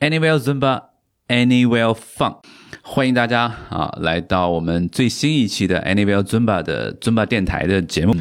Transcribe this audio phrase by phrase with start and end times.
[0.00, 0.82] Anywhere Zumba,
[1.28, 2.36] Anywhere Fun，
[2.82, 8.14] 欢迎大家啊来到我们最新一期的 Anywhere Zumba 的 Zumba 电台的节目。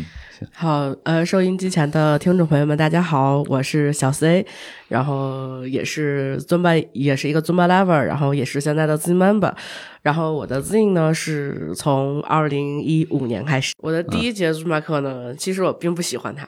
[0.54, 4.46] 好，呃，收音机前的听众朋友们，大家好，我是小 C，
[4.88, 9.54] 然后也是 Zumba，也是一个 Zumba lover，然后也是现在的 Z member，
[10.02, 16.48] 然后我的 Z 呢是从二零一五年开始，我的第一节 Zumba 课呢，其实我并不喜欢它，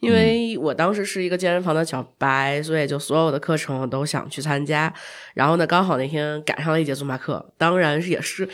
[0.00, 4.92] 因为我当时是一个健身房的小白，所以就所有的课程我都想去参加，
[5.34, 8.48] 然后呢，刚好那天赶上了一节 Zumba 课，当然是也是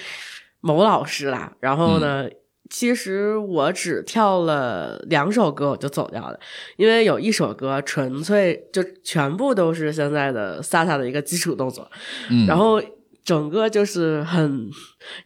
[0.60, 2.28] 某老师啦，然后呢。
[2.70, 6.38] 其实我只跳了两首歌我就走掉了，
[6.76, 11.90] 因为有一首歌纯粹就全部都是现在的萨萨的一个基础动作，
[12.30, 12.82] 嗯然后
[13.22, 14.68] 整个就是很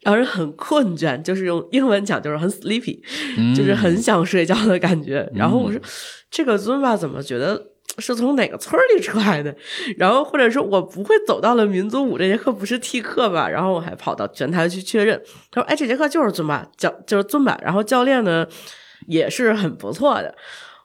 [0.02, 3.01] 让人很困倦，就是用英文讲就是很 sleepy，、
[3.57, 5.30] 就是很想睡觉的感觉。
[5.35, 5.80] 然后我说
[6.30, 7.77] 这个尊吧怎么觉得？
[8.01, 9.54] 是从哪个村里出来的？
[9.96, 13.49] 然后或者说我不会走到了民族舞这节课不是替课吧？
[13.49, 18.46] 然后我还跑到前台去确认，他说：“哎，这节课就是尊巴教，就是尊巴。”然后教练呢
[19.07, 20.35] 也是很不错的。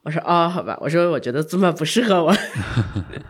[0.03, 2.33] 我说：“哦，好吧。”我说：“我觉得尊巴不适合我。”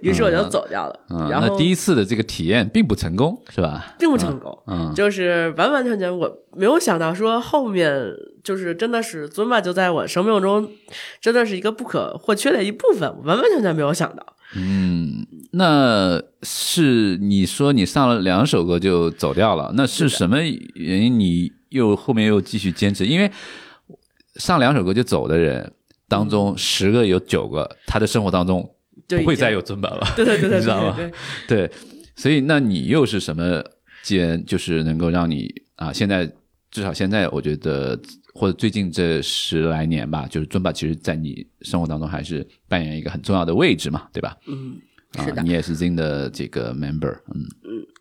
[0.00, 1.00] 于是我就走掉了。
[1.10, 3.94] 嗯，然后那第一次的这个体验并不成功，是吧？
[3.98, 10.68] 并不成功，嗯就是完完全全我没有想到说后面就是真的是尊巴就在我生命中
[11.20, 14.36] 真的是一个不可或缺的一部分，我完完全全没有想到。
[14.56, 20.38] 嗯，那是你说你上了两首歌就走掉了，那是什么
[20.74, 21.18] 原因？
[21.18, 23.04] 你又后面又继续坚持？
[23.04, 23.28] 因为
[24.36, 25.72] 上两首歌就走的人
[26.08, 28.68] 当中，十个有九个他的生活当中
[29.08, 30.96] 不会再有尊本了， 对对对对你知道吗？
[31.48, 31.70] 对
[32.16, 33.62] 所以那你又是什么
[34.02, 36.30] 间，就是能够让你啊，现在
[36.70, 37.98] 至少现在我觉得，
[38.34, 44.36] 或者最近这十来年吧，就是尊巴其实在你生活当中还是扮演一个很重要的位置嘛，对吧？
[44.46, 44.76] 嗯，
[45.16, 47.44] 啊是，的你也是 Zin 的这个 member，嗯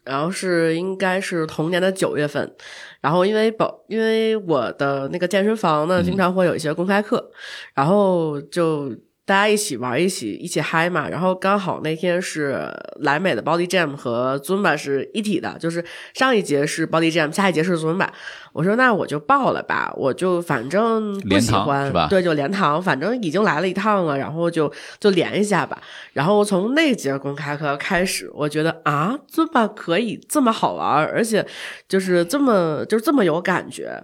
[0.04, 2.56] 然后是应该是同年的九月份，
[3.02, 7.32] 然后因为保因为我的那个健身房呢，经常会有一些公开课，
[7.74, 8.92] 然后就
[9.26, 11.08] 大家一起玩，一起一起嗨嘛。
[11.08, 12.70] 然后刚好那天是
[13.00, 18.10] 莱美的 Body Jam 和 Zumba 是一体的，就是上一节是 Body Jam，下一节是 Zumba。
[18.52, 25.82] 我说那我就报了吧，我就反正不喜欢，对，就连堂，反正已经来了一趟了，然后就就连一下吧。
[26.12, 31.46] 然后从那节公开课开始，我觉得啊，，Zumba 可以这么好玩，而且
[31.88, 34.04] 就是这么就是这么有感觉。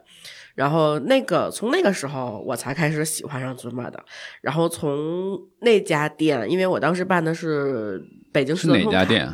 [0.55, 4.03] 然后那个从那个时候我才开始喜欢上尊巴的。
[4.41, 8.01] 然后从那家店，因为我当时办的是
[8.31, 8.79] 北京市是的？
[8.79, 9.29] 哪家店？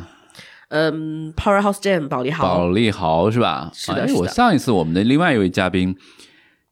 [0.68, 2.42] 嗯，Powerhouse Gym 保利豪。
[2.42, 3.70] 保利豪是吧？
[3.70, 5.96] 哎，是的是的我上一次我们的另外一位嘉宾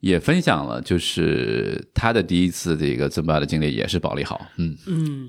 [0.01, 5.29] 也分享了，就是他的第一次这个尊巴的经历也是保利豪，嗯嗯，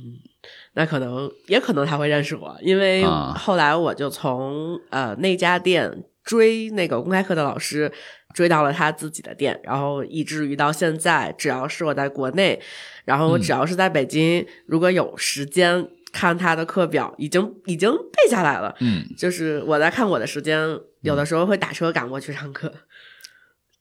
[0.73, 7.91] 那可能也可能他会认识我，因为啊后来我就从呃那家店追那个公开课的老师，
[8.35, 12.61] 追到了他自己的店，然后以至于到现在，只要是我在国内，
[13.05, 18.75] 然后我只要是在北京，如果有时间看他的课表，已经已经背下来了。
[18.81, 20.59] 嗯，就是我在看我的时间，
[20.99, 22.67] 有的时候会打车赶过去上课，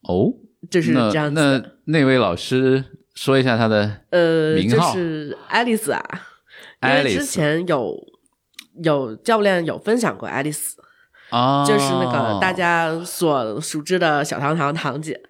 [0.03, 0.33] 哦，
[0.71, 1.79] 就是这样子那的。
[1.87, 2.85] 那位老师
[3.17, 6.03] 说一下他的呃，就名号是爱丽丝啊，
[6.83, 7.97] 因为之前有
[8.85, 10.77] 有教练有分享过爱丽丝，
[11.35, 15.21] 啊，就是那个大家所熟知的小糖糖堂姐。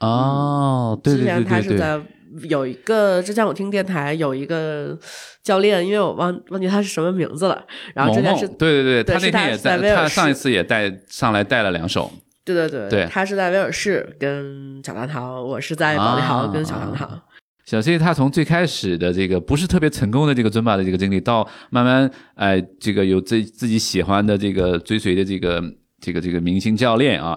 [0.00, 2.02] 哦，对之前对对之前，她是在
[2.48, 4.98] 有一个之前我听电台有一个
[5.44, 12.10] 教练，因为我忘忘记他是什么名字了，然后之前是对对对，他那天也在，威尔他上一次也带上来带了两首，
[12.44, 13.06] 对对对对。
[13.06, 17.22] 他是在威尔士跟小糖糖，我是在保利豪跟小糖糖。
[17.66, 25.60] 小 C 他从最开始的这个不是特别成功的这个尊巴的这个经历，到慢慢哎、这个有自自己喜欢的这个追随的这个
[26.00, 27.36] 这个这个明星教练啊，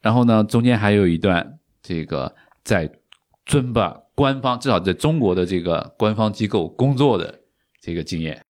[0.00, 2.32] 然后呢中间还有一段这个
[2.62, 2.88] 在
[3.44, 7.40] 尊巴官方至少在中国的这个官方机构工作的
[7.80, 8.40] 这个经验。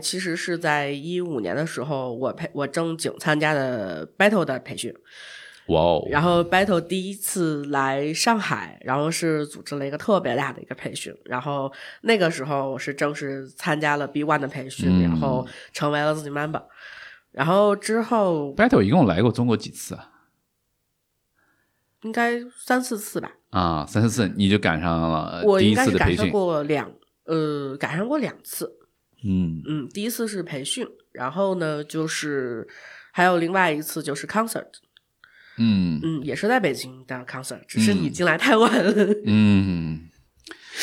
[0.00, 4.94] 其实是在一五年的时候，我培我正经参加的 Battle 的培训，
[5.70, 11.72] 哇哦，然后 Battle 第一次来上海，然后是组织了一个特别大的一个培训，然后
[12.02, 15.02] 那个时候我是正式参加了 B One 的培训，嗯。
[15.02, 16.62] 然后成为了自己 member，
[17.32, 20.10] 然后之后 Battle 一共来过中国几次啊？
[22.02, 26.30] 应该三四次吧，啊，三四次你就赶上了我第一应该是赶上。
[26.30, 26.90] 过两
[27.24, 28.72] 呃赶上过两次，
[29.22, 29.62] 嗯。
[29.66, 32.66] 嗯，第一次是培训，然后呢就是
[33.12, 34.68] 还有另外一次就是 concert，
[35.62, 38.92] 嗯嗯，也是在北京的 concert，只是你进来太晚了。
[39.26, 40.08] 嗯，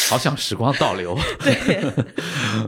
[0.10, 1.18] 好想时光倒流。
[1.44, 1.84] 对，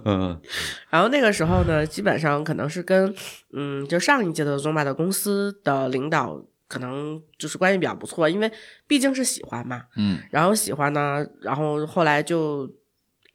[0.06, 0.41] 嗯
[0.89, 3.13] 然后那个时候呢，基本上可能是跟
[3.53, 8.51] 嗯，就上一届的 Zumba 的公司的领导可能就是关系比较不错，因为
[8.88, 9.83] 毕竟是喜欢嘛。
[9.95, 12.67] 嗯然后喜欢呢，然后后来就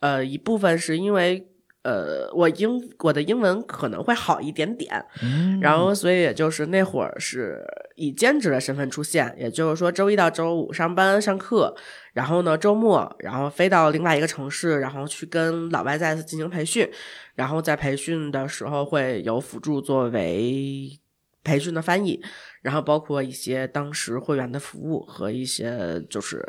[0.00, 1.46] 呃一部分是因为
[1.84, 5.60] 呃我英我的英文可能会好一点点，嗯。
[5.60, 7.64] 然后所以也就是那会儿是
[7.94, 11.74] 以兼职的身份出现，也就是说周一到周五上班上课，
[12.12, 16.90] 然后呢周末然后飞到另外一个城市，然后去跟老外再次进行培训，
[17.34, 20.98] 然后在培训的时候会有辅助作为
[21.44, 22.20] 培训的翻译，
[22.62, 26.42] 然后包括一些当时会员的服务和一些就是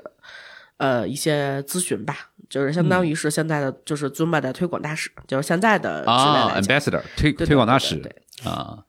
[0.78, 6.60] 呃一些咨询吧，就是相当于是现在的就是 Zumba 的推广大使，就是现在的啊。
[6.60, 8.04] ，ambassador 推推广大使对
[8.44, 8.80] 对啊。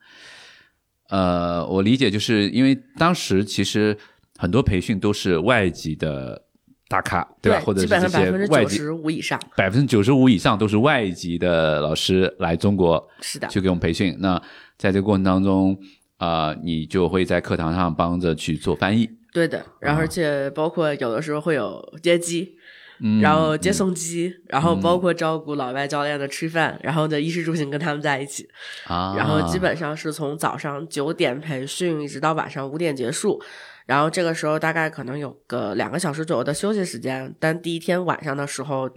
[1.09, 3.97] 呃，我理解，就是因为当时其实
[4.37, 6.43] 很多培训都是外籍的
[6.89, 7.61] 大咖，对吧？
[7.61, 14.17] 或者基是这些本上百分之外籍九十五以上百分之九十五以上都是外籍的老师来中国是的，去给我们培训。
[14.19, 14.37] 那
[14.77, 15.79] 在这个过程当中，
[16.17, 22.57] 啊、你就会在课堂上帮着去做翻译，对的，然后而且包括有的时候会有接机，
[23.01, 28.49] 嗯，然后接送机，然后包括照顾老外教练的吃饭，然后的衣食住行跟他们在一起，
[28.87, 33.39] 啊，然后基本上是从早上九点培训一直到晚上五点结束。
[33.87, 38.87] 然后这个时候大概可能有个两个小时左右的休息时间，但第一天晚上的时候，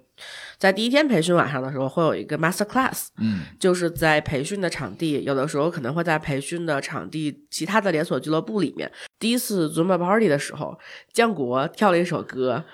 [0.58, 8.90] 在第一天培训晚上的时候会有一个 master class，嗯就是在培训的场地，有的时候可能会在培训的场地其他的连锁俱乐部里面。
[9.18, 10.76] 第一次 Zumba Party 的时候，
[11.12, 12.64] 建国跳了一首歌，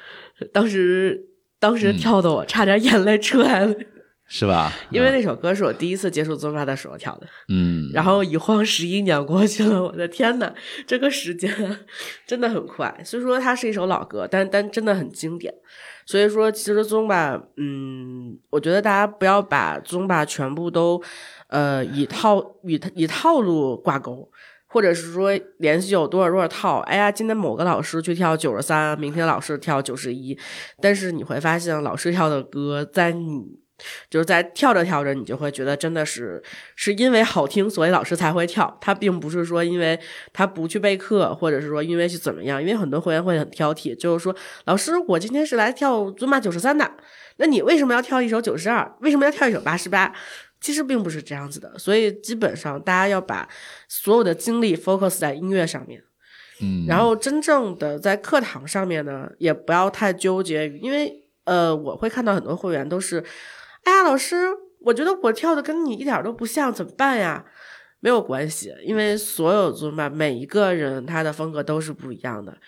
[0.53, 1.27] 当时
[1.59, 3.75] 当时跳的我差点眼泪出来了，
[4.29, 4.73] 是吧？
[4.91, 7.27] 因为那首歌是我第一次接触 Zumba 的时候跳的。
[7.49, 10.53] 嗯，然后一晃十一年过去了，我的天呐，
[10.87, 11.51] 这个时间
[12.27, 13.01] 真的很快。
[13.05, 15.55] 虽说它是一首老歌，但但真的很经典。
[16.05, 21.03] 所以说，其实宗巴，嗯，我觉得大家不要把宗巴全部都，
[21.49, 24.29] 呃，以套以以套路挂钩，
[24.67, 26.79] 或者是说连续有多少多少套。
[26.81, 30.39] 哎呀，今天某个老师去跳九十三，明天老师跳九十一，
[30.81, 33.61] 但是你会发现，老师跳的歌在你。
[34.09, 36.43] 就是在跳着跳着，你就会觉得真的是
[36.75, 38.79] 是因为好听，所以老师才会跳。
[38.81, 39.99] 他并不是说因为
[40.33, 42.61] 他不去备课，或者是说因为是怎么样。
[42.61, 44.35] 因为很多会员会很挑剔，就是说
[44.65, 46.91] 老师，我今天是来跳尊巴九十三的，
[47.37, 48.91] 那你为什么要跳一首九十二？
[49.01, 50.13] 为什么要跳一首八十八？
[50.59, 53.47] 其实并不是这样子的，所以基本上大家要把
[53.89, 56.03] 所有的精力 focus 在音乐上面。
[56.63, 61.13] 嗯，然后真正的在课堂上面呢，也不要太纠结于，因为
[61.45, 63.23] 呃，我会看到很多会员都是，
[63.87, 64.49] 哎呀，老师，
[64.81, 67.45] 我觉得我跳的跟你一点都不像，怎么办呀？
[68.01, 72.59] 没有关系，因为所有尊吧，每一个人他的风格都是不一样的。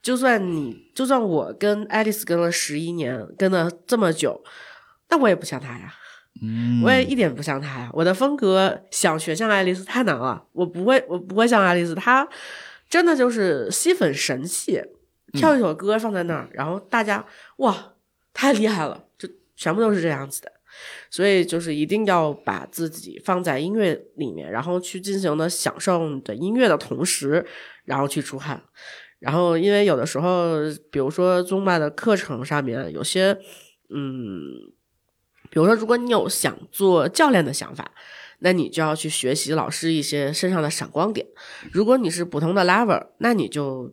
[0.00, 4.42] 就算你，就算我跟爱丽丝跟了十一年，跟了这么久，
[5.10, 5.92] 那我也不像她呀。
[6.42, 7.90] 嗯，我也一点不像她呀。
[7.92, 12.26] 我的风格想学像爱丽丝太难了，我不会，我不会像爱丽丝，她
[12.88, 14.82] 真的就是吸粉神器，
[15.32, 17.24] 跳一首歌放在那儿，然后大家
[17.58, 17.92] 哇
[18.32, 19.05] 太厉害了，就
[19.56, 20.52] 全部都是这样子的。
[21.10, 27.46] 所以就是一定要把自己放在音乐里面，然后去进行的享受你的音乐的同时，
[27.84, 28.62] 然后去出汗。
[29.18, 30.56] 然后因为有的时候，
[30.90, 33.38] 比如说宗巴的课程上面有些，
[33.88, 34.52] 嗯，
[35.48, 37.92] 比如说如果你有想做教练的想法，
[38.40, 41.26] 那你就要去学习老师一些身上的闪光点。
[41.72, 43.90] 如果你是普通的 lover，那你就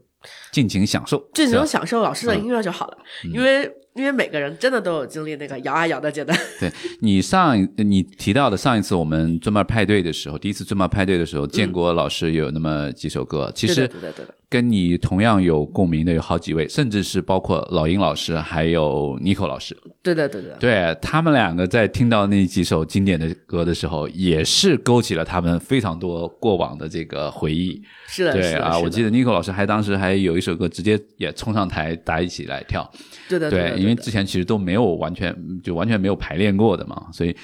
[0.52, 2.98] 尽情享受，尽情享受老师的音乐就好了，
[3.32, 6.38] 因为因为每个人真的都有经历那个摇啊摇的阶段。
[6.60, 6.72] 对
[7.02, 27.82] 你上你提到的上一次我们尊巴派对的时候，第一次尊巴派对的时候，建国老师有那么几首歌，其实对的对的对的跟你同样有共鸣的有好几位，甚至是包括老鹰老师还有 Nico 老师，对的对的，对他们两个在听到那几首经典的歌的时候，也是勾起了他们非常多过往的这个回忆。
[28.06, 32.88] 是的，对啊，是的是的我记得 Nico 老师还当时还有一首歌直接也冲上台，大家一起来跳。
[33.28, 37.36] 对的对，因为之前其实都没有完全就完全没有排练过的嘛，所以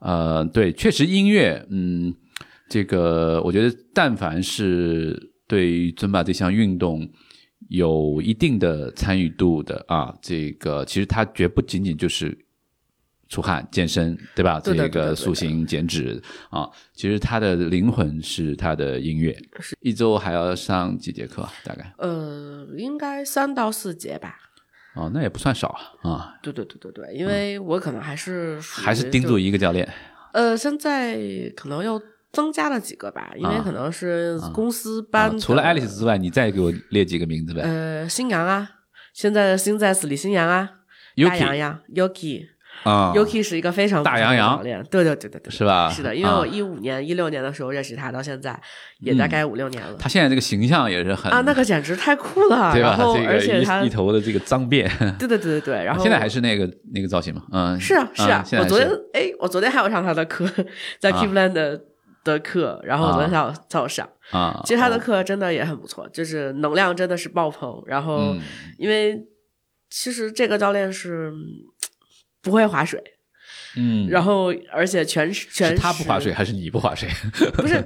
[0.00, 2.12] 呃，对，确实音乐，嗯，
[2.68, 5.16] 这个我觉得但凡是
[5.46, 7.08] 对于尊巴这项运动
[7.68, 12.36] 有一定的参与度的啊，这个其实它绝不仅仅就是。
[13.28, 14.60] 出汗、健身，对吧？
[14.60, 19.36] 对这个塑形、减脂啊，其实它的灵魂是它的音乐。
[19.80, 21.52] 一周还要上几节课啊？
[21.64, 24.36] 大概呃，应该三到四节吧。
[24.94, 29.92] 哦，那也不算少啊啊，对对对对对，因为我可能还是还是盯就住一个教练。
[30.32, 31.18] 呃，现在
[31.56, 32.00] 可能又
[32.36, 37.62] 增加了几个吧，因为啊可能是公司班的、啊除了爱丽丝之外，你再给我列几个名字呗。
[37.62, 38.68] 呃，新阳啊，
[39.14, 40.68] 现在的新在死李新阳啊，
[41.24, 42.48] 大洋洋 Yuki。
[42.84, 48.54] 啊 Yuki 是一个非常大洋洋对对对对对，是吧是的，因为啊我一五年、一六年的时候认识他，到现在
[49.00, 49.94] 也大概五六年了。
[49.98, 52.70] 他现在这个形象也是很啊，那个简直太酷了！
[52.76, 52.98] 对吧然？
[52.98, 57.42] 后这个而且他一一头的这个脏辫， 对对对对对，然后现在还是那个那个造型嘛？
[57.50, 60.46] 嗯，是啊是啊，我昨天是哎，我昨天还有上他的课，
[61.00, 61.80] 在啊 Keepland 的
[62.32, 67.82] 的课，然后我昨天下午下午上，啊，其实他的课真的也很不错，就是能量真的是爆棚。
[67.86, 68.40] 然后嗯
[68.78, 69.18] 因为
[69.88, 71.36] 其实这个教练是嗯
[72.42, 73.02] 不会划水，
[73.76, 77.08] 嗯，然后而且全全是他不划水还是你不划水？
[77.54, 77.82] 不是。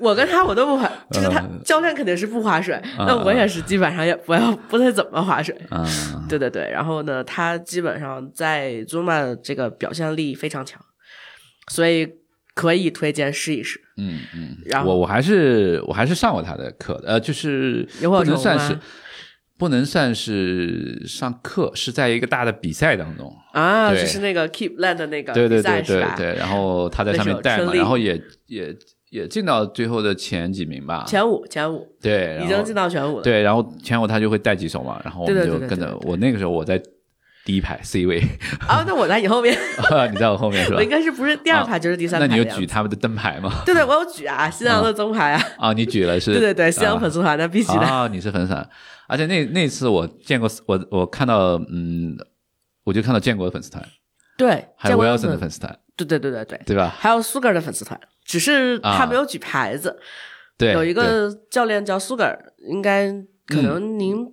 [0.00, 5.56] 我跟他我都不划，就是他嗯教练肯定是不划水，那我也是基本上也不要不太怎么划水。
[5.70, 5.86] 嗯，
[6.28, 10.84] 对对对，然后呢，他基本上在 Zumba 这个表现力非常强，
[11.70, 12.12] 所以
[12.54, 13.80] 可以推荐试一试。
[13.96, 18.78] 嗯嗯，然后我我还是我还是上过他的课的，呃，就是不能算是
[19.56, 23.32] 不能算是上课，是在一个大的比赛当中。
[23.52, 26.04] 啊，就是那个 Keep Land 的那个对对对对？
[26.16, 28.74] 对，然后他在上面带嘛，然后也也
[29.10, 31.04] 也进到最后的前几名吧。
[31.06, 33.22] 前五前五对，已经进到前五了。
[33.22, 36.82] 对，然后前五他就会带几首嘛，然后我们就跟着我那个时候我在
[37.44, 38.20] 第一排 C 位，
[38.66, 39.54] 啊，那我在你后面，
[40.10, 40.88] 你在我后面是吧我应？
[40.88, 42.44] 该是不是第二排就是第三排那你有？
[42.56, 43.62] 举他们的灯牌吗？
[43.66, 46.32] 对对，我有举啊，新阳的灯牌啊，啊，你举了是？
[46.32, 47.80] 对对对，新阳啊粉丝团的必须的。
[47.80, 48.66] 啊，你是粉丝团，
[49.08, 52.16] 而且那那次我见过，我我看到，嗯，
[52.84, 53.86] 我就看到建国的粉丝团，
[54.38, 56.94] 对，还有见过 Wilson 的粉粉丝团，对对对对对，对吧？
[56.98, 60.00] 还有 Sugar 的粉丝团，只是他啊没有举牌子。
[60.56, 63.12] 对，有一个教练叫 Sugar，应该
[63.46, 64.26] 可能您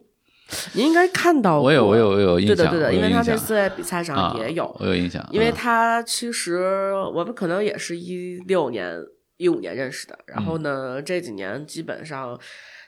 [0.74, 1.66] 您应该看到过。
[1.68, 5.54] 我有我有我有印象，对的对的，因为他这次在比赛上啊也有，我有印象，因为嗯。
[5.56, 8.98] 他其实我们可能也是一六年、
[9.38, 12.40] 一五年认识的，然后呢，这几年基本上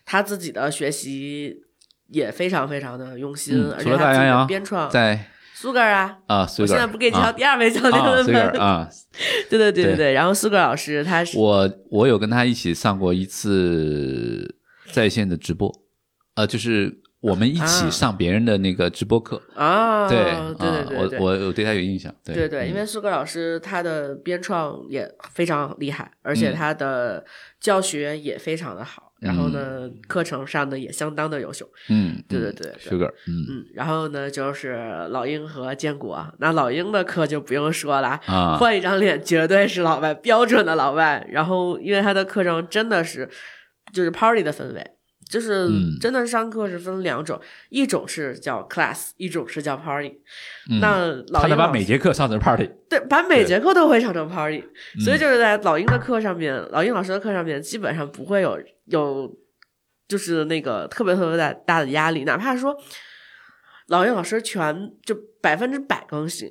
[0.05, 1.61] 他自己的学习
[2.09, 4.47] 也非常非常的用心，而且他自己的了大洋洋。
[4.47, 4.89] 编创。
[4.89, 6.17] 在 Sugar 啊。
[6.27, 8.89] 啊我现在不给你介绍啊第二位教练啊了吗 啊，
[9.49, 14.55] 对对对对对对，然后 Sugar 老师他是我我有跟他一起上过一次
[14.91, 15.71] 在线的直播，
[16.35, 17.89] 呃，就是我们一起啊。
[17.89, 22.35] 上别人的那个直播课，啊，对对啊对我我我对他有印象，对。
[22.35, 26.53] 对对，因嗯为苏格老师他的编创也非常厉害，而且嗯。
[26.53, 27.23] 他的
[27.61, 31.65] 教学也非常的好，然后呢，课程上的也相当的优秀。
[31.87, 33.31] 嗯，嗯对对对对，Sugar，嗯。
[33.49, 34.75] 嗯，然后呢，就是
[35.09, 41.25] 老鹰和建国，那老鹰的课就不用说了，啊，换一张脸绝对是老外，标准的老外。
[41.31, 43.29] 然后，因为他的课程真的是
[43.93, 44.85] 就是 party 的氛围，
[45.33, 45.97] 就是嗯。
[45.99, 50.21] 真的上课是分两种，一种是叫 class，一种是叫 party。
[50.69, 54.63] 嗯那老他能把每节课上成 party，对，把每节课都会上成 party，
[55.03, 59.35] 所以嗯就是在老鹰的课上面，老鹰老师的课上面，基本上不会有有
[60.07, 62.75] 就是那个特别特别大大的压力，哪怕说
[63.87, 66.49] 老鹰老师全就百分之百更新，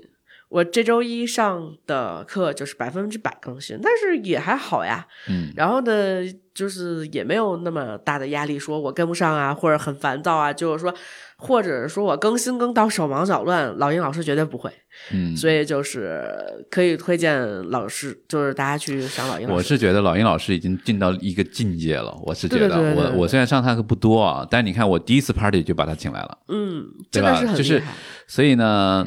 [0.53, 5.07] 我这周一上的课就是百分之百更新，但是也还好呀。
[5.29, 6.21] 嗯然后呢，
[6.55, 10.95] 就是也没有那么大的压力，说我跟不上啊，或者很烦躁啊，就是说，
[11.37, 14.71] 或者说我更新更到手忙脚乱，老鹰老师绝对不会。
[15.11, 16.23] 嗯，所以就是
[16.71, 17.41] 可以推荐
[17.71, 19.57] 老师，就是大家去上老鹰老师。
[19.57, 27.83] 我是觉得老鹰老师已经进到一个境界了，我是觉得，我我虽然上他课不多啊，但你看我第一次 party 就把他请来了，嗯，真的是很吧就是。
[28.27, 29.07] 所以呢，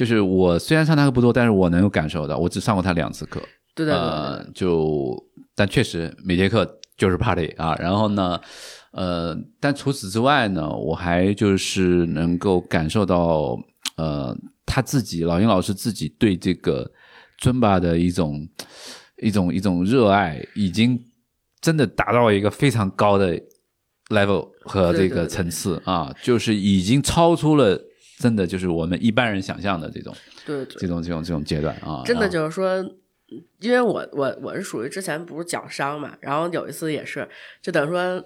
[0.00, 3.38] 就是我虽然上他课不多，但是我能够感受到，我只上过他两次课，
[3.74, 5.14] 对对对对呃，就
[5.54, 6.66] 但确实每节课
[6.96, 8.40] 就是 party 啊，然后呢，
[8.92, 13.58] 呃，但除此之外呢，我还就是能够感受到，
[13.98, 16.90] 呃，他自己老鹰老师自己对这个
[17.36, 18.48] 尊巴的一种
[19.18, 20.98] 一种一种热爱，已经
[21.60, 23.38] 真的达到一个非常高的
[24.08, 27.78] level 和这个层次啊，就是已经超出了
[28.20, 32.78] 真的就是我们一般人想象的这种对对这种这种这种阶段啊，真的就是说，
[33.60, 37.26] 因为我我我是属于之前不是脚伤嘛，然后有一次也是，
[37.62, 38.22] 就等于说，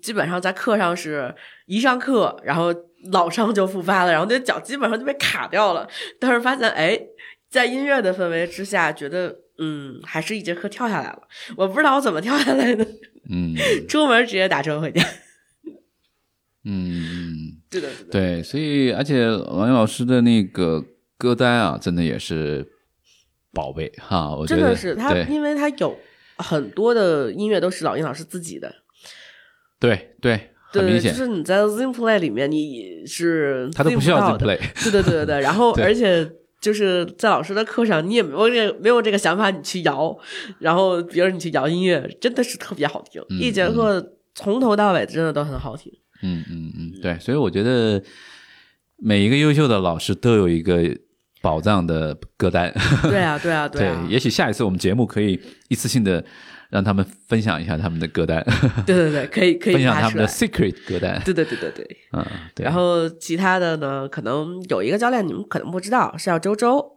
[0.00, 1.34] 基本上在课上是
[1.66, 2.74] 一上课，然后
[3.10, 5.86] 老伤就复发了，然后那脚基本上就被卡掉了。
[6.18, 6.98] 但是发现，哎，
[7.50, 11.28] 在音乐的氛围之下，觉得嗯，还是一节课跳下来了。
[11.58, 12.86] 我不知道我怎么跳下来的，
[13.30, 13.54] 嗯
[13.86, 15.04] 出门直接打车回家。
[16.64, 17.55] 嗯。
[17.70, 18.10] 对的，对的。
[18.10, 20.84] 对，所以而且王源老师的那个
[21.18, 22.66] 歌单啊，真的也是
[23.52, 25.98] 宝贝哈，我觉得真的是他，因为他有
[26.36, 28.74] 很多的音乐都是老鹰老师自己的。
[29.78, 36.30] 对对，对，就，是你在 Zing Play 里面，你是他都不需要对对对对对，然后而且
[36.60, 40.16] 就是在老师的课上，你也没有这个没有这个想法，你去摇，
[40.58, 43.22] 然后比如你去摇音乐，真的是特别好听。
[43.28, 45.92] 嗯一节课从头到尾真的都很好听。
[46.22, 48.02] 嗯嗯嗯，对，所以我觉得
[48.98, 50.82] 每一个优秀的老师都有一个
[51.40, 52.72] 宝藏的歌单。
[53.02, 56.24] 对啊， 对啊，对，啊，也许下一次我们节目可以一次性的
[56.70, 58.44] 让他们分享一下他们的歌单，
[58.86, 61.22] 对对对，可以可以分享他们的 secret 歌单。
[61.24, 61.96] 对对对对对。
[62.12, 62.64] 嗯，对。
[62.64, 66.96] 然后其他的呢，可能有一个教练你们可能不知道，是叫周周，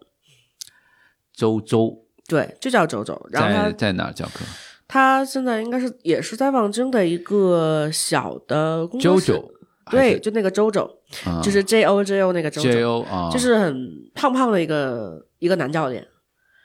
[1.34, 3.28] 周周对，就叫周周。
[3.32, 4.46] 然后在在哪儿教课？
[4.90, 9.42] 他现在应该是也是在望京的一个小的工作室。
[9.90, 10.84] 对，就那个周周，
[11.26, 16.06] 啊就是 J O J O 那个周 J 周就是很胖胖的一个一个男教练。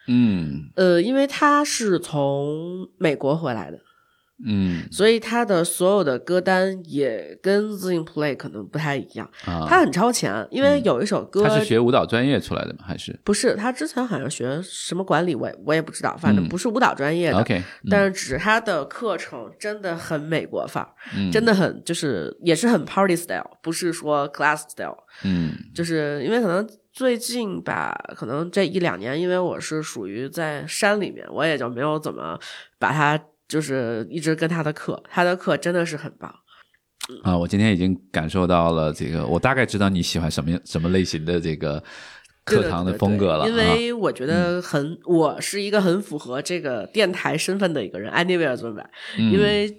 [0.07, 3.78] 嗯呃，因为他是从美国回来的，
[4.45, 9.31] 嗯所以他的所有的歌单也跟 Zing Play 可能不太一样。
[9.45, 12.81] 啊，他很超前，因为有一首歌，他是学舞蹈专业出来的吗？
[12.85, 17.38] 还是不是他之前好像学什么管理，我也我也不知道，反正嗯不是舞蹈专业的。
[17.38, 17.62] OK？
[17.88, 24.99] 但是只是他的课程真的很美国范儿，嗯真的很就是也是很 party style，不是说 class style。
[25.23, 32.38] 嗯就是因为可能最近吧，可能这一两年，因为我是属于在山里面，我也就没有怎么
[32.81, 33.21] 把他
[33.55, 36.29] 就是一直跟他的课，他的课真的是很棒。
[37.23, 41.81] 啊，我今天已经感受到了这个，我大概知道你喜欢什么什么类型的这个
[42.45, 43.45] 课堂的风格了。
[43.45, 48.85] 对对因啊为我觉得很，我是一个很符合这个电台身份的一个人，anywhere 尊吧，
[49.17, 49.73] 嗯因为。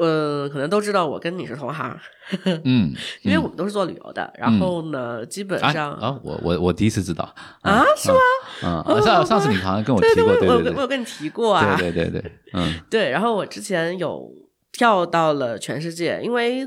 [0.00, 1.96] 呃，可能都知道我跟你是同行，
[2.64, 2.92] 嗯，
[3.22, 4.32] 因为我们都是做旅游的。
[4.38, 7.24] 然后呢，基本啊上啊，我我我第一次知道
[7.62, 8.18] 啊，是吗？
[8.62, 11.76] 啊，啊上上次你好像跟我 提对过，对我对对我有跟你提过啊。
[11.78, 14.28] 对对对对，嗯 对，然后我之前有
[14.72, 16.66] 跳到了全世界，因为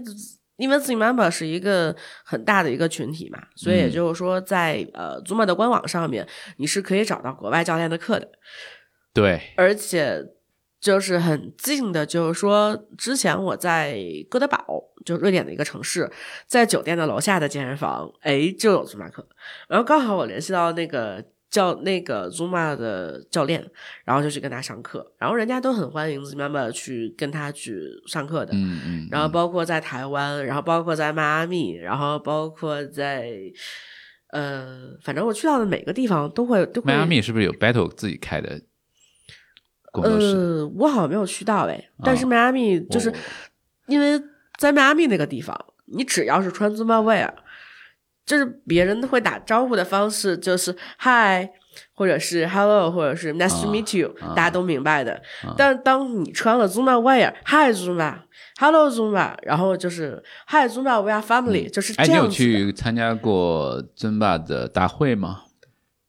[0.57, 8.27] 因为 z Mamba 是一个很大的一个群体嘛，所以也嗯就是说在，呃 Zuma 的官网上面，你是可以找到国外教练的课的，
[9.13, 10.23] 对，而且
[10.83, 13.97] 就是很近的，就是说之前我在
[14.29, 14.65] 哥德堡，
[15.05, 16.11] 就瑞典的一个城市，
[16.45, 19.25] 在酒店的楼下的健身房，哎，就有 Zuma 课，
[19.69, 21.23] 然后刚好我联系到那个。
[21.53, 23.63] 教那个 Zuma 的教练，
[24.05, 33.29] 然后就去跟他上课，然后人家都很欢迎 Zuma 去跟他去上课的，嗯嗯，然后包括在台湾，然后包括在迈阿密，然后包括在
[34.31, 36.91] 呃，反正我去到的每个地方都会都会。
[36.91, 38.59] 迈阿密是不是有 Battle 自己开的
[39.93, 40.25] 工作室？
[40.35, 43.13] 呃，我好像没有去到哎，但是哦迈阿密就是、哦
[43.87, 44.21] 因为
[44.57, 47.29] 在迈阿密那个地方，你只要是穿 Zuma wear，
[48.25, 51.49] 就是别人会打招呼的方式就是 Hi。
[51.95, 55.19] 或者是 Hello，或者是 Nice to 啊 meet you，、啊大家都明白的。
[55.57, 62.27] 但当你穿了 Zumba wear hi Zumba，hello Zumba，然后就是 Hi Zumba we are family，、就是哎，你有。
[62.27, 65.41] 去参加过尊霸的大会吗？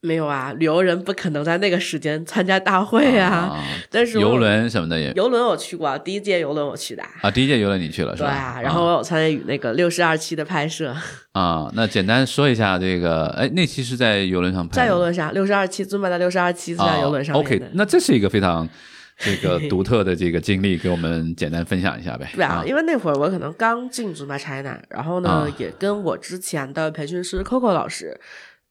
[0.05, 3.29] 没有啊，旅游人不可能在那个时间参加大会啊。
[3.31, 7.03] 啊，但是游轮什么的也游轮我去过，第一届游轮我去的。
[7.23, 8.29] 啊，第一届游轮你去了是吧？
[8.29, 10.95] 对啊，然后我有参与那个六十二期的拍摄，
[11.33, 17.35] 啊，那简单说一下这个，哎，那期是在游轮上拍，在游轮上六十二期，尊巴的六十二期是在游轮上。
[17.35, 18.69] OK，那这是一个非常
[19.17, 22.29] 这个独特的这个经历，给我们简单分享一下呗。
[22.35, 28.21] 对啊，因为那会儿我可能刚进尊巴 China，然后呢，啊也跟我之前的培训师 Coco 老师。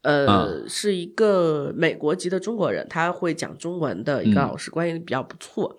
[0.03, 5.75] 呃，啊是一个美国籍的中国人，他会讲中文的一个嗯老师，关系比较不错。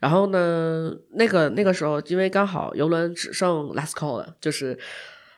[0.00, 4.78] 然后呢，那个那个时候，因为刚好游轮只剩 last call 了，就是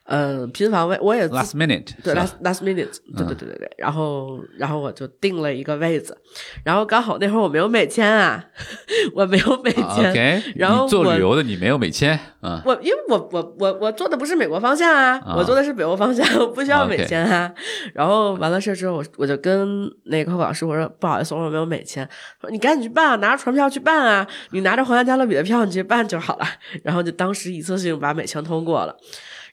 [0.07, 6.17] 呃拼房位，我也 Last minute 对 last last minute，对对对对对，然后然后我就定了一个位子，
[6.65, 8.45] 然后刚好那会儿我没有美签啊，
[9.15, 12.63] 我没有美啊签然后做旅游的你没有美签啊？
[12.65, 17.53] 我因为我我我我做的不是美国方向啊，啊我做的是北欧方向，我不需要美签啊。
[17.93, 22.09] 然后完了事之后，我我就跟那个老师我说不好意思，我没有美签，
[22.41, 26.47] 说你赶紧去办啊，拿着船票去办啊，你拿着皇家加勒比的票你去办就好了。
[26.85, 28.95] 然后就当时一次性把美签通过了，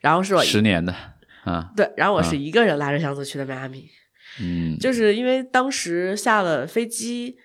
[0.03, 0.93] 然后是我十年的
[1.45, 3.89] 啊，对，然后我是一个人拉着箱子去的迈阿密。
[4.39, 7.37] 嗯，就是因为当时下了飞机，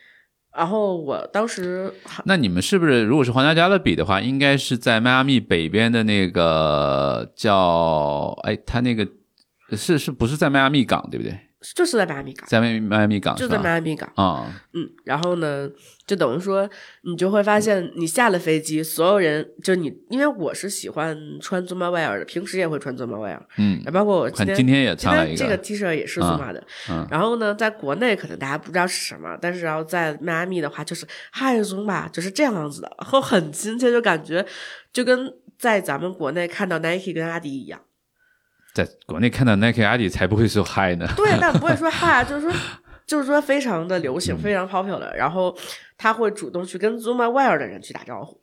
[0.56, 1.92] 然后我当时
[2.24, 9.06] 那你们是不是如果是皇家加勒比的话，应该是在迈阿密北边的那个叫哎，他那个
[9.76, 11.38] 是是不是在迈阿密港对不对？
[11.74, 14.08] 就是在迈阿密港，在迈迈阿密港就在迈阿密港。
[14.14, 15.68] 啊，嗯，然后呢，
[16.06, 16.68] 就等于说，
[17.02, 26.64] 你就会发现，你下了飞机，所有人就你，因为我是喜欢穿 Zuma wear 的，平时也会穿 Zuma wear，嗯，包括我今天今天也今穿了一天这个 T 恤也是啊 Zuma 的。
[26.90, 34.46] 嗯然后呢，在国内可能大家不知道是什么，但是然后在迈阿密的话，就是嗨 Zuma，就是这样子的，然后很亲切，就感觉
[34.92, 37.80] 就跟在咱们国内看到 Nike 跟阿迪一样。
[38.84, 41.08] 在国内看到 Nike、阿迪才不会说嗨呢。
[41.16, 42.52] 对，但不会说嗨， 就是说
[43.04, 45.56] 就是说非常的流行，非常 popular，然后
[45.96, 48.40] 他会主动去跟 Zoom Wear 的人去打招呼。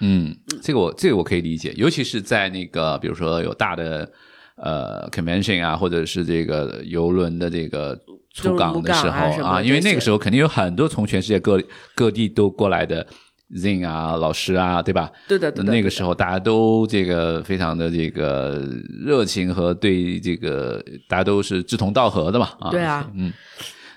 [0.00, 4.12] 嗯，这个我这个我可以理解，尤其是在那个比如说有大的
[4.56, 7.98] 呃 convention 啊，或者是这个游轮的这个
[8.34, 11.62] 出港的时候啊，因为那个时候肯定有很多从全世界各
[11.94, 13.06] 各地都过来的
[13.54, 15.12] Zin 啊老师啊，对吧？
[15.28, 15.70] 对的，对的。
[15.70, 18.62] 那个时候大家都这个非常的这个
[19.04, 22.70] 热情和对这个大家都是志同道合的嘛啊。
[22.70, 23.32] 对啊，嗯，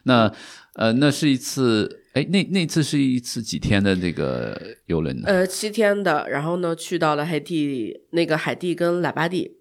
[0.04, 0.32] 那
[0.74, 5.24] 呃那是一次，哎那那次是一次几天的这个游轮呢？
[5.28, 9.52] 呃，七天的，然后呢，去到了海地，那个海地跟喇叭地，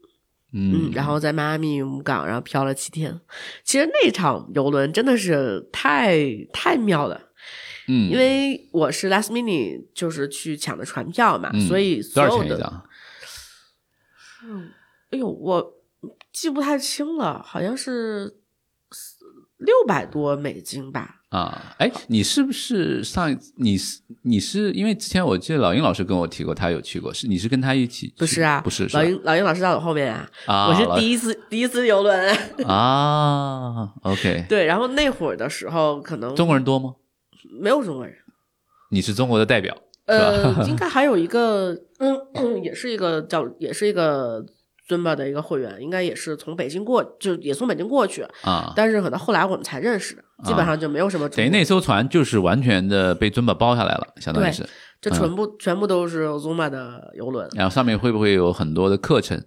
[0.53, 3.21] 嗯，然后在迈阿密母港，然后漂了七天。
[3.63, 6.19] 其实那场游轮真的是太
[6.53, 7.21] 太妙了，
[7.89, 12.87] 嗯，因为我是 last minute 就是去抢的船票嘛，嗯所以多少所有的，钱一张？
[15.11, 15.75] 哎呦，我
[16.33, 18.37] 记不太清了，好像是
[19.59, 21.21] 六百多美金吧。
[21.31, 28.15] 啊，哎，你是不是上一你是你是因为之前我记得老鹰老师跟我提过，他有去过，是你是跟他一起去？
[28.19, 32.37] 不是啊，不是是老鹰老鹰老师在我后面啊，啊，我是第一次第一次游轮。
[32.67, 36.95] 啊，OK，对，然后那会儿的时候，可能中国人多吗？
[37.61, 38.15] 没有中国人，
[38.91, 39.77] 你是中国的代表，
[40.07, 44.45] 呃， 应该还有一个，嗯，也是一个叫，也是一个
[44.87, 54.67] 尊巴的一个会员，应该也是从北京过，就也从北京过去，啊，但是可能后来我们才认识的，基本上就没有什么等于那艘船就是完全的被尊巴包下来了，相当于是。
[55.01, 57.47] 这全部、全部都是 Zuma 的游轮。
[57.53, 59.45] 然后上面会不会有很多的课程？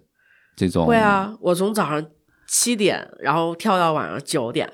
[0.56, 2.06] 这种会，啊，我从早上
[2.46, 4.72] 七点，然后跳到晚上九点，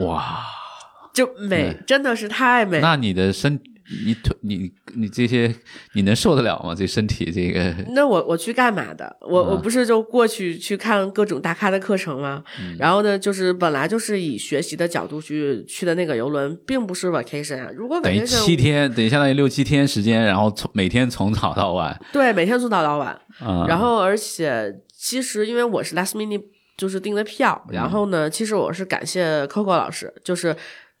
[0.00, 0.40] 哇，
[1.18, 2.78] 就美，真的是太美。
[2.78, 3.58] 那你的身，
[4.06, 5.52] 你腿，你你这些，
[5.94, 6.72] 你能受得了吗？
[6.72, 9.16] 这身体这个，那我我去干嘛的？
[9.22, 12.44] 我我不是就过去去看各种大咖的课程吗？
[12.78, 17.68] 然后呢，就是本来就是以学习的角度去去的那个游轮，并不是 vacation 啊。
[17.74, 23.08] 如果等于七天，等于相当于六七天时间，然后从每天从早到晚，对每天从早到晚，
[23.40, 26.44] 啊、然后而且其实因为我是 last minute
[26.76, 30.54] 就是订的票，然后呢，其实我是感谢 Coco 老师，就是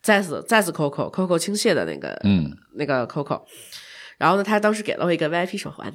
[0.08, 3.42] 再次再次 Coco Coco 倾泻的那个嗯，那个 Coco，
[4.16, 5.92] 然后呢，他当时给了我一个 VIP 手环，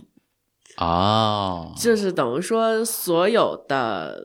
[0.78, 1.74] 哦。
[1.76, 4.16] 就是等于说所有的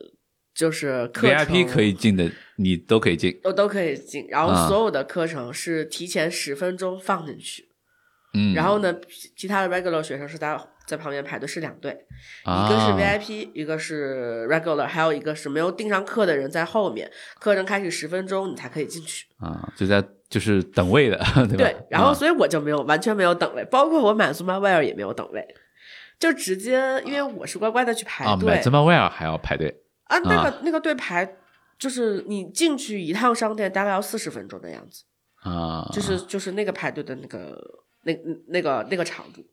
[0.53, 4.67] 就是课程，VIP 可以进的，你都可以进，都都可以进，然后啊。
[4.67, 7.69] 所有的课程是提前十分钟放进去，
[8.35, 10.55] 嗯，然后呢，其其他的 regular 学生是在
[10.89, 11.95] 在旁边排队是两队，
[12.43, 17.07] 啊一个是 VIP，一个是 regular，还有一个是没有订上课的人在后面，
[17.39, 19.27] 课程开始十分钟你才可以进去。
[19.37, 21.57] 啊，就在就是等位的， 对吧？
[21.57, 25.47] 对，然后啊所以我就没有完全没有等位，包括我买 Zuma Wear 也没有等位，
[26.17, 31.35] 就直接因为我是乖乖的去排啊，队买 z 么 w e r 还要排队啊，那个、啊那个队排
[31.77, 35.03] 就是你进去一趟商店大概要四十分钟的样子。
[35.41, 37.57] 啊，就是就是那个排队的那个
[38.03, 38.13] 那
[38.47, 39.45] 那个那个长度，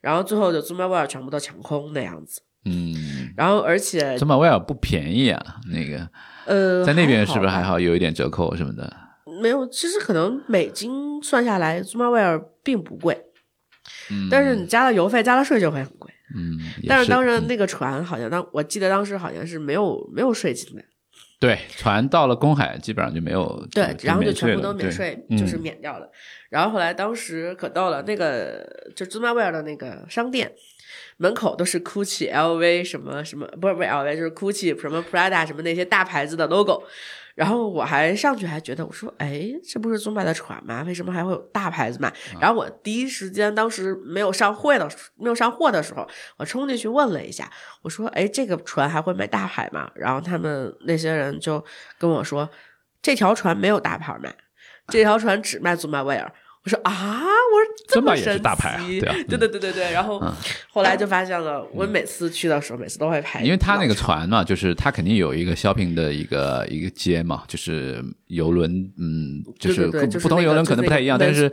[0.00, 6.08] 然后最后就 Zuma Wear 全部都抢空那样子，嗯，然后而且 z 么 w e r 不便宜啊，那个
[6.46, 8.94] 呃在那边是不是还好好有一点折扣什么的？
[9.42, 13.24] 没有，其实可能美金算下来 Zuma Wear 并不贵，
[14.10, 16.12] 嗯，但是你加了邮费加了税就会很贵。
[16.36, 20.82] 嗯，也但是是当然那个船好像当我记得当时好像是没有没有税金的，
[21.38, 26.10] 对，船到了公海基本上就没有对，然后就全部都免税，嗯就是免掉了。
[26.48, 28.66] 然后后来当时可逗了，那个
[28.96, 30.52] 就 Wear 的那个商店
[31.18, 36.84] 门口都是 Gucci、LV 什么什么，不是不是 LV，就是 Gucci 什么 Prada 什么那些大牌子的 logo。
[37.34, 40.84] 然后我还上去还觉得，我说，哎，这不是祖玛的船吗？
[40.86, 42.12] 为什么还会有大牌子卖？
[42.40, 47.50] 然后我第一时间当时没有上会的没有上货的时候，我冲进去问了一下，
[47.82, 49.90] 我说，哎，这个船还会卖大牌吗？
[49.94, 51.64] 然后他们那些人就
[51.98, 52.48] 跟我说，
[53.02, 54.34] 这条船没有大牌卖，
[54.88, 56.32] 这条船只卖祖玛威尔。
[56.64, 59.92] 我说啊，我说这么也是神奇，大牌啊对啊对对对对对。
[59.92, 60.22] 然后
[60.70, 71.50] 后来就发现了，我每次去的时候，每次都会排，因为他那个船嘛，就是他肯定有一个 shopping 的一个一个街嘛，就是游轮，嗯，就是对对对，就是不同游轮可能不太一样，但是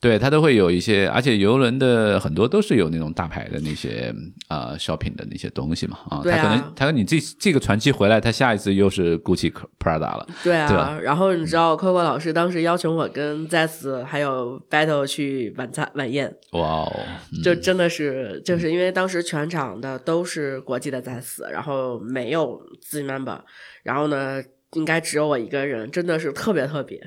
[0.00, 4.14] 对它都会有一些，而且游轮的很多都是有那种大牌的那些
[4.48, 16.92] 啊、呃 shopping 的那些东西嘛啊，对啊它可能他说你这这个船期回来，他下一次又是 Gucci Prada 了，对啊，对然后你知道 Coco 老师当时邀请我跟 Zest 还有 Battle 去晚餐晚宴，哇哦，
[17.32, 23.40] 嗯就真的是就是因为当时全场的都是国际的 Zest，然后没有自己 member，
[23.82, 27.00] 然后呢应该只有我一个人，真的是特别特别。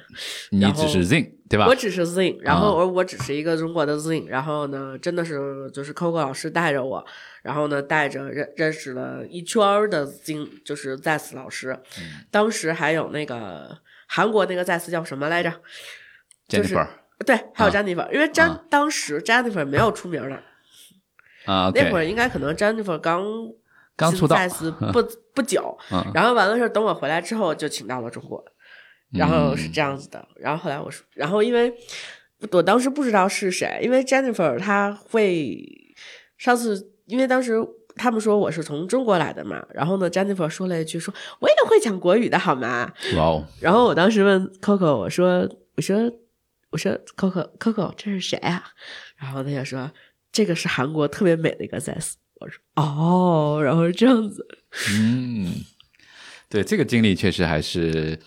[0.51, 1.75] 你只是 Zing 对吧我？
[1.75, 7.05] 只是 Zing，然后啊我我只是一个中国的 Zing，然后呢，真的是就是 Coco 老师带着我，
[7.43, 15.53] 然后呢带着认认识了一圈的 Zing，就是 Zs 老师，嗯当时还有那个韩国那个 Zs 叫什么来着？
[16.47, 16.75] 就是
[17.25, 17.73] 对，还有啊。
[17.73, 18.63] Jennifer，、因为啊。
[18.69, 20.35] 当时 Jennifer 没有出名的，
[21.45, 23.23] 啊那会儿应该可能 Jennifer 刚
[23.95, 24.37] 刚出道
[24.93, 25.03] 不
[25.33, 26.03] 不久，嗯。
[26.13, 28.43] 然后完了事儿，等我回来之后就请到了中国，
[29.11, 30.25] 然后是这样子的。
[30.37, 31.73] 然后后来我说，然后因为
[32.51, 35.61] 我当时不知道是谁，因为 Jennifer 她会
[36.37, 37.55] 上次，因为当时
[37.95, 42.93] 他们说我是从中国来的嘛，然后呢，Jennifer 说了一句说我也会讲国语的好吗？
[43.17, 46.09] 哇哦，然后我当时问 Coco，我说我说
[46.71, 48.63] 我说 Coco Coco 这是谁啊？
[49.17, 49.91] 然后他就说
[50.31, 52.13] 这个是韩国特别美的一个 Zs。
[52.39, 54.47] 我说哦，然后是这样子。
[54.91, 55.53] 嗯，
[56.47, 58.17] 对，这个经历确实还是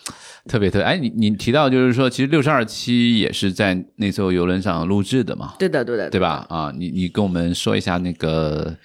[0.47, 0.83] 特别特别。
[0.83, 6.45] 哎，你你提到就是说，其实六十二期也是在那艘游轮上录制的嘛，对的，对的，对吧？
[6.49, 8.77] 啊，你你跟我们说一下那个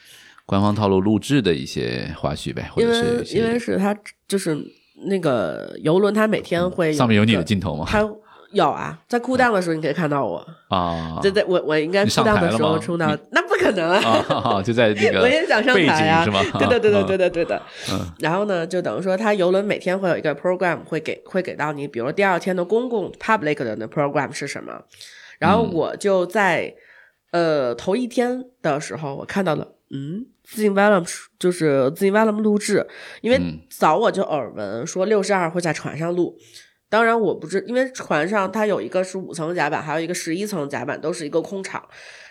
[0.47, 3.95] 官方套路录制的一些花絮呗，或者是一为因为是他
[4.27, 4.57] 就是
[5.09, 7.85] 那个游轮，它每天会上面有你的镜头吗？
[7.87, 8.03] 它
[8.53, 16.41] 有啊，在库档的时候你可以看到我，啊，对对，我我应该酷你上档的时候冲到，那不可能啊，就在那个 我也想上台啊，是吗？
[16.59, 17.45] 对的，对的，对的，的，对。
[17.45, 17.63] 的。
[17.93, 18.01] 嗯。
[18.21, 24.83] 然后呢，就等于说，它游轮每天会有一个 program 会给会给到你，比如第二天的公共 public 的那 program 是什么。
[25.39, 26.75] 然后我就在、
[27.33, 31.07] 呃头一天的时候，我看到了，嗯，自信 Venom
[31.39, 32.87] 就是自信 Venom 录制，
[33.21, 33.61] 因为嗯。
[33.71, 36.37] 早我就耳闻说六十二会在船上录。
[36.91, 41.87] 当然我不知，因为船上它有一个是五层甲板，还有一个十一层甲板，都是一个空场。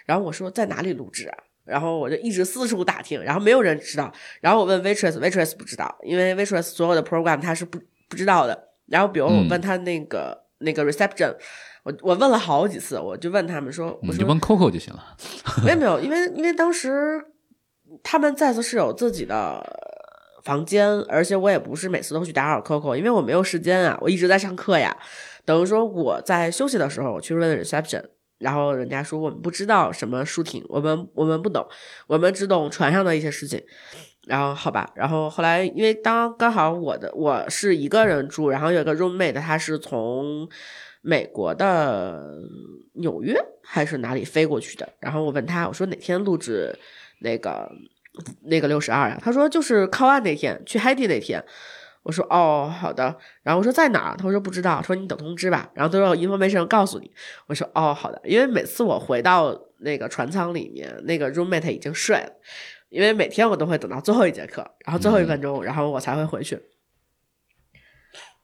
[0.06, 1.38] 然后我说在哪里录制啊？
[1.64, 4.12] 然后我就一直四处打听，然后没有人知道。
[4.40, 8.70] 然后我问 waitress，waitress 不知道，因为 waitress 所有的 program 他是不不知道的。
[8.88, 11.36] 然后比如我嗯问他那个、那个 reception，
[11.84, 15.04] 我我问了好几次，我就问他们说，我说你就问 Coco 就行了。
[15.62, 17.22] 没有没有，因为因为当时
[18.02, 19.62] 他们在次是有自己的
[20.48, 24.96] 房间，而且我也不是每次都去打扰 Coco，因为我没有时间啊，我一直在上课呀。
[25.44, 28.02] 等于说我在休息的时候，我去问 reception，
[28.38, 31.68] 然后人家说我们不知道什么 shooting，我们我们不懂，
[32.08, 33.62] 我们只懂船上的一些事情。
[34.26, 40.48] 然后好吧，然后后来因为当刚好我的我是一个人住，然后有一个 roommate，他是从
[41.02, 42.40] 美国的
[42.94, 46.74] 纽约还是哪里飞过去的，然后我问他，我说哪天录制
[47.22, 47.70] 那个
[48.44, 49.20] 那个六十二呀？
[49.22, 51.44] 他说就是靠岸那天，去海地那天。
[52.04, 53.18] 我说哦，好的。
[53.44, 54.16] 然后我说在哪儿？
[54.18, 54.82] 他说不知道。
[54.82, 55.70] 说你等通知吧。
[55.74, 57.12] 然后他说 information 告诉你。
[57.48, 58.22] 我说哦，好的。
[58.24, 62.32] 因为每次我回到那个船舱里面，那个 roommate 已经睡了。
[62.90, 66.58] 因为每天我都会等到最后一节课，然后最后一分钟，然后我才会回去。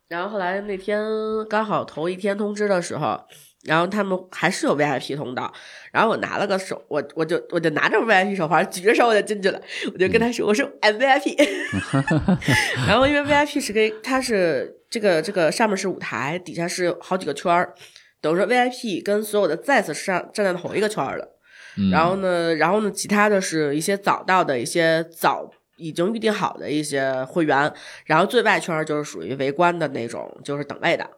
[0.10, 1.02] 然后后来那天
[1.50, 3.18] 刚好头一天通知的时候，
[3.64, 5.52] 然后他们还是有 VIP 通道，
[5.92, 9.62] 然后我拿了个手，我我就我就拿着 VIP 手环，举着手我就进去了，
[9.94, 11.36] 我就跟他说，我说 I'm VIP，
[12.88, 17.74] 然后因为 VIP 是跟它是这个这个上面是舞台，底下是好几个圈儿，
[18.22, 21.30] 等于说 VIP 跟所有的 Z 是上站在同一个圈儿的。
[21.76, 27.74] 嗯然后呢，然后呢，其他的是一些早到的一些早已经预定好的一些会员，
[28.06, 31.10] 然后最外圈儿就是属于围观的那种，就是等位的。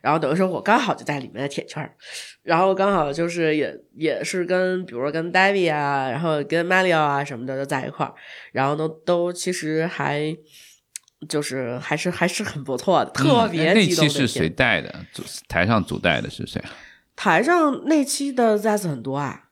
[0.00, 1.94] 然后等于说我刚好就在里面的铁圈儿，
[2.42, 8.14] 然后刚好就是也也是跟比如说跟 David 啊，然后跟 Mario 啊什么的都在一块儿，
[8.52, 10.36] 然后都都其实还。
[11.28, 14.10] 就是还是还是很不错的，特别嗯那激动天。
[14.10, 14.92] 期是谁带的？
[15.12, 16.70] 主台上主带的是谁啊？
[17.14, 19.44] 台上那期的 Zs 很多啊，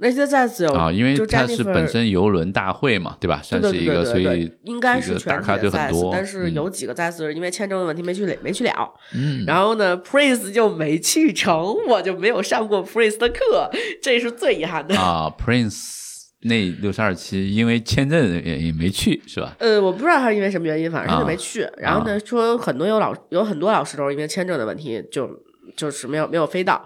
[0.00, 3.40] 那期的 Zs 有啊，因为就它是本身游轮大会嘛，对吧？
[3.42, 6.10] 算是一个，所对对对以对，应该是这个全体的打卡就很多。
[6.12, 8.94] 但是嗯有几个 Zs 因为签证的问题没去了，没去了。
[9.14, 14.94] 嗯，然后呢，Prince 就没去成，我就没有上过 Prince 的课，这是最遗憾的。
[15.00, 15.96] 啊，Prince
[16.42, 19.56] 那六十二期因为签证的原因没去，是吧？
[19.58, 21.68] 呃，我不知道他是因为什么原因，反正他就啊没去。
[21.76, 25.28] 然后呢，说很多有老有很多老师都是因为签证的问题，就
[25.76, 26.84] 就是没有没有飞到。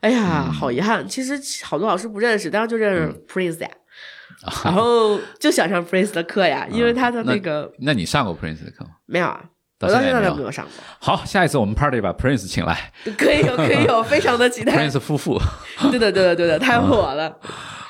[0.00, 1.06] 哎呀，嗯好遗憾！
[1.06, 3.68] 其实好多老师不认识，但是就认识 Prince 呀，
[4.64, 8.90] 然后就想上 Prince 的课呀，因为他的那那个那你上过 Prince 的课吗？
[9.06, 9.44] 没有啊，
[9.78, 10.72] 到我到现在都没有上过。
[10.98, 14.74] 好，下一次我们 party 把 Prince 请来可以有，可以有， 非常的期待。
[14.76, 15.38] ，Prince 夫妇。
[15.90, 17.36] 对的，对的，对的，太火了。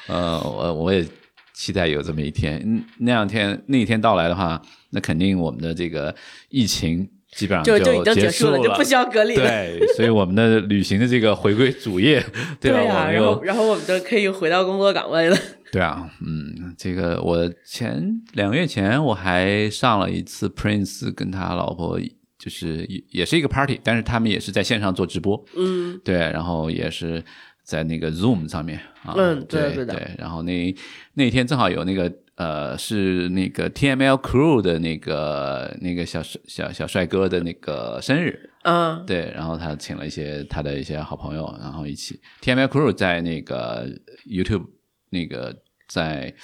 [0.08, 1.06] 呃，我我也
[1.54, 2.60] 期待有这么一天。
[2.64, 6.12] 嗯，那两天那一天到来的话，那肯定我们的这个
[6.48, 9.44] 疫情基本上就就已经结结束了，就不需要隔离了。
[9.44, 12.24] 对，所以我们的旅行的这个回归主业，
[12.60, 13.10] 对吧？
[13.10, 15.36] 然后然后我们就可以回到工作岗位了。
[15.72, 21.98] 对啊，嗯，这个我前两个月前我还上了一次 Prince 跟他老婆
[22.36, 27.22] 就是也也是一个 party，但是他们也是在线上做直播，嗯，对，然后也是
[27.70, 30.10] 在那个 Zoom 上面啊，嗯对对对的。
[30.18, 30.74] 然后那
[31.14, 42.20] 那天正好有那个呃是那个 TML Crew 的那个那个小小小帅哥的那个生日，嗯，对，然后他请了一些他的一些好朋友，然后一起。
[42.42, 43.86] TML Crew 在那个
[44.28, 44.66] YouTube
[45.10, 45.54] 那个
[45.88, 46.34] 在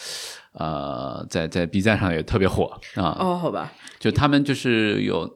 [0.53, 5.29] 呃在在 B 站上也特别火啊，哦，好吧，就他们就是有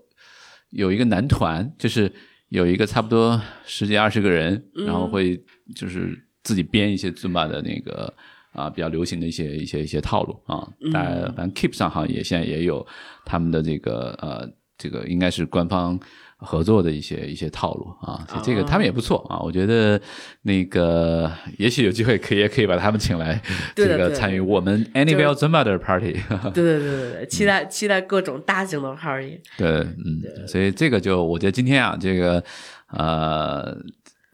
[0.70, 2.12] 有一个男团，就是
[2.48, 5.42] 有一个差不多十几二十个人，然后会
[5.75, 8.13] 就是自己编一些 Zumba 的那个
[8.53, 10.67] 啊比较流行的一些一些一些套路啊。
[10.93, 12.87] 大家反正 Keep 上好像也现在也有
[13.25, 15.99] 他们的这个呃这个应该是官方。
[16.43, 20.01] 合作的一些一些套路啊，所以这个他们也不错啊，我觉得
[20.41, 23.39] 那个也许有机会可以也可以把他们请来
[23.77, 26.15] 这个参与我们 Anywhere Zumba 的 party。
[26.55, 29.39] 对对对对对，期待期待各种大型的 party。
[29.59, 32.43] 对，嗯，所以这个就我觉得今天啊，这个
[32.87, 33.77] 呃，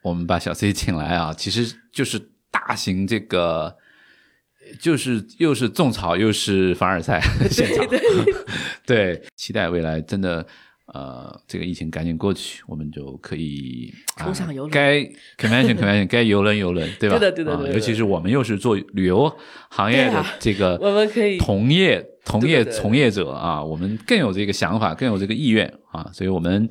[0.06, 2.16] 我们把小 C 请来啊，其实就是
[2.50, 3.76] 大型这个，
[4.80, 7.84] 就是又是种草又是凡尔赛 现场，
[8.86, 10.46] 对，期待未来真的。
[10.94, 15.00] 呃，这个疫情赶紧过去，我们就可以冲上游轮该
[15.36, 17.18] convention convention 该游轮游轮，对吧？
[17.18, 19.36] 对的对的啊对的尤其是我们又是做旅游
[19.68, 26.68] 行业的这个，我们可以同业同业从业者啊，我们更有这个想法，更有这个意愿啊，所以我们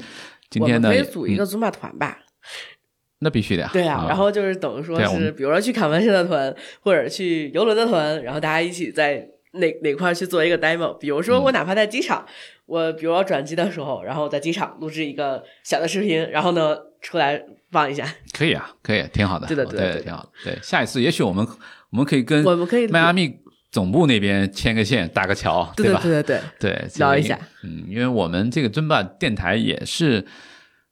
[0.49, 2.17] 今天呢，们可以组一嗯个 Zumba 团吧？
[3.25, 10.93] 那必须的呀，对啊，然后就是等于说是，比如说去卡文社的团，或者去游轮的团，然后大家一起在哪哪块去做一个 demo。
[10.99, 12.23] 比如嗯说我哪怕在机场，
[12.67, 18.07] 我比如说转机的时候，然后在机场录制一个小的视频，然后呢出来放一下。
[18.31, 20.29] 可以啊，可以，挺好的，对对的对挺好的。
[20.43, 21.43] 对，下一次也许我们
[21.89, 23.39] 我们可以跟我们可以迈阿密
[23.71, 25.99] 总部那边牵个线，搭个桥，对吧？
[26.03, 27.38] 对对对，对，聊一下。
[27.63, 30.23] 嗯，因为我们这个尊巴电台也是，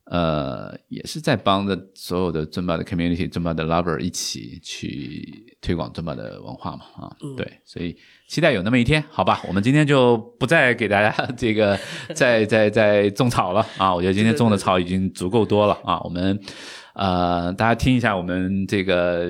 [0.06, 7.96] 呃，也是在帮着所有的尊巴的 community、尊巴的 lover 一起去推广尊巴的文化嘛，啊，嗯对，所以
[8.28, 9.42] 期待有那么一天，好吧？
[9.48, 11.80] 我们今天就不再给大家 这个
[12.14, 16.38] 再再再种草了啊，我觉得今天种的草已经足够多了啊，我们
[16.96, 19.26] 呃，大家听一下我们这个。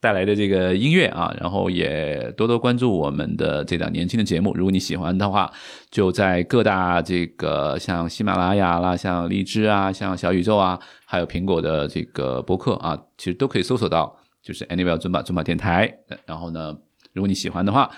[0.00, 4.54] 带来的这个音乐啊，然后也多多关注我们的这档年轻的节目。
[4.54, 5.52] 如果你喜欢的话，
[5.90, 15.94] 就在各大这个像喜马拉雅啦、像荔枝啊、像小宇宙啊，还有苹果的这个播客啊，其实都可以搜索到，就是 Anywhere 尊巴尊巴电台。
[16.24, 16.74] 然后呢，
[17.12, 17.90] 如果你喜欢的话，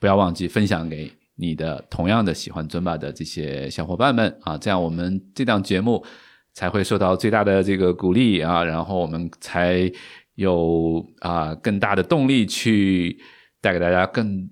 [0.00, 6.04] 不要忘记分享给你的同样的喜欢尊巴的这些小伙伴们啊，这样我们这档节目
[6.52, 9.88] 才会受到最大的这个鼓励啊，然后我们才。
[10.34, 13.18] 有啊、更大的动力去
[13.60, 14.50] 带给大家更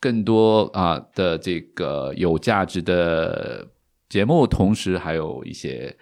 [0.00, 3.66] 更多啊、的这个有价值的
[4.08, 5.96] 节目，同时还有一些，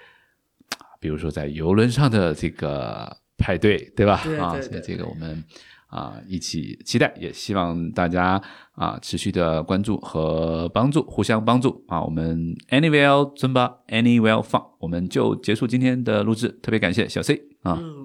[1.00, 4.14] 比如说在游轮上的这个派对，对吧？
[4.40, 5.44] 啊，对对对所以这个我们
[5.86, 12.02] 啊一起期待，也希望大家啊持续的关注和帮助，互相帮助啊。
[12.02, 17.78] 我们 Anywhere 尊巴 Anywhere Fun，我们就结束今天的录制，特别感谢小 C 啊。
[17.80, 18.01] 嗯，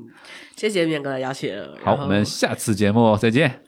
[0.57, 1.51] 谢谢面哥的邀请。
[1.83, 3.61] 好，然后我们下次节目再见。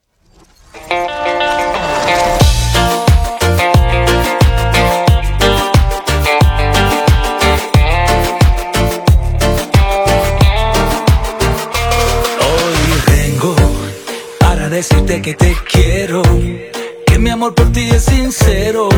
[12.41, 13.55] Hoy vengo
[14.39, 16.23] para decirte que te quiero,
[17.07, 18.89] que mi amor por ti es sincero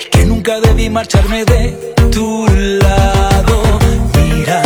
[0.00, 3.78] y que nunca debí marcharme de tu lado.
[4.14, 4.62] Mira,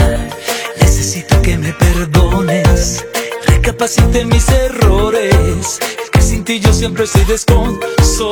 [1.03, 3.05] necesito que me perdones,
[3.45, 5.77] recapacite mis errores,
[6.13, 8.29] que sin ti yo siempre estoy desconsolado.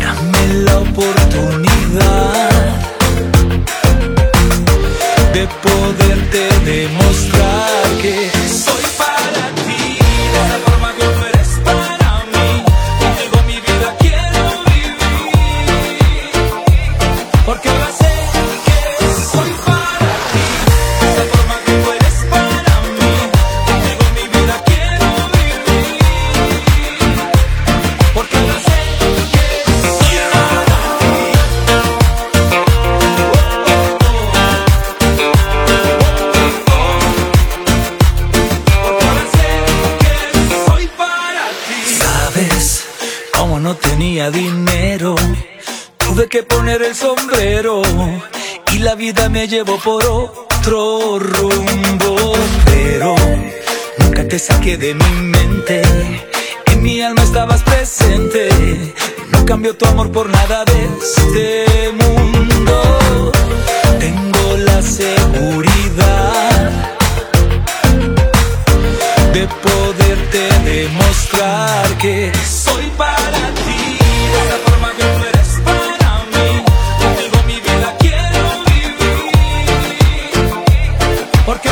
[0.00, 2.40] Dame la oportunidad
[5.34, 6.51] de poderte
[49.42, 50.51] me llevo por oro.
[81.44, 81.68] Porque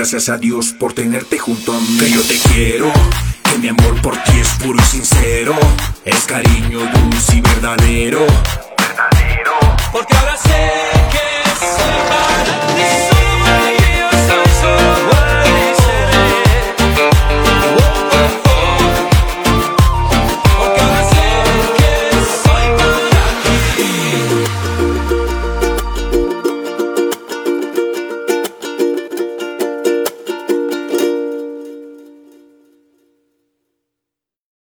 [0.00, 1.98] Gracias a Dios por tenerte junto a mí.
[1.98, 2.90] Que yo te quiero,
[3.44, 5.54] que mi amor por ti es puro y sincero.
[6.06, 8.20] Es cariño dulce y verdadero.
[8.78, 9.52] Verdadero.
[9.92, 10.70] Porque ahora sé
[11.12, 13.19] que soy para ti.